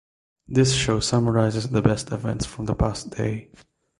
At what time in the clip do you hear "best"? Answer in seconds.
1.83-2.11